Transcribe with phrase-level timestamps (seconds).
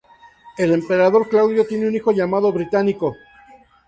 [0.57, 3.15] El emperador Claudio tiene un hijo llamado Británico.